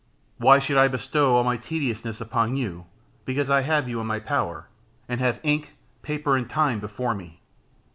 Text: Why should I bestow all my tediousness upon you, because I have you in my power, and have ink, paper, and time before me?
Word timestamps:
Why 0.39 0.57
should 0.57 0.77
I 0.77 0.87
bestow 0.87 1.35
all 1.35 1.43
my 1.43 1.57
tediousness 1.57 2.19
upon 2.19 2.57
you, 2.57 2.85
because 3.23 3.51
I 3.51 3.61
have 3.61 3.87
you 3.87 4.01
in 4.01 4.07
my 4.07 4.19
power, 4.19 4.67
and 5.07 5.19
have 5.21 5.39
ink, 5.43 5.75
paper, 6.01 6.35
and 6.35 6.49
time 6.49 6.79
before 6.79 7.13
me? 7.13 7.39